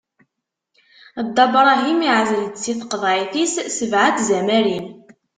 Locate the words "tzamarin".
4.17-4.87